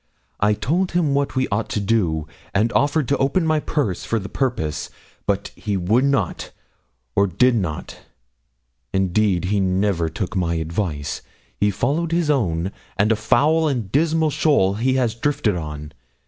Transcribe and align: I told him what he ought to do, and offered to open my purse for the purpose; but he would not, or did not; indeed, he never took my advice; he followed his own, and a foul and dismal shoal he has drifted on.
I 0.39 0.55
told 0.55 0.93
him 0.93 1.13
what 1.13 1.33
he 1.33 1.47
ought 1.49 1.69
to 1.69 1.79
do, 1.79 2.25
and 2.55 2.73
offered 2.73 3.07
to 3.09 3.17
open 3.17 3.45
my 3.45 3.59
purse 3.59 4.03
for 4.03 4.17
the 4.17 4.29
purpose; 4.29 4.89
but 5.27 5.49
he 5.49 5.77
would 5.77 6.05
not, 6.05 6.49
or 7.15 7.27
did 7.27 7.53
not; 7.53 7.99
indeed, 8.91 9.45
he 9.53 9.59
never 9.59 10.09
took 10.09 10.35
my 10.35 10.55
advice; 10.55 11.21
he 11.55 11.69
followed 11.69 12.13
his 12.13 12.31
own, 12.31 12.71
and 12.97 13.11
a 13.11 13.15
foul 13.15 13.67
and 13.67 13.91
dismal 13.91 14.31
shoal 14.31 14.73
he 14.73 14.95
has 14.95 15.13
drifted 15.13 15.55
on. 15.55 15.91